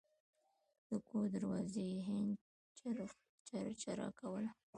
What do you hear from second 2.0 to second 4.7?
هینج چرچره کوله.